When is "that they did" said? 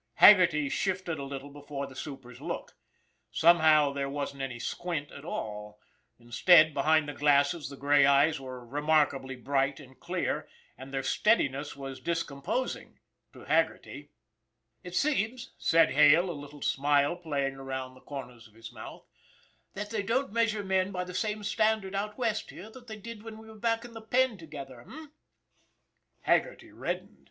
22.71-23.21